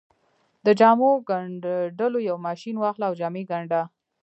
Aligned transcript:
د 0.65 0.67
جامو 0.79 1.11
ګنډلو 1.29 2.19
يو 2.29 2.37
ماشين 2.47 2.75
واخله 2.79 3.05
او 3.09 3.13
جامې 3.19 3.43
ګنډه. 3.51 3.81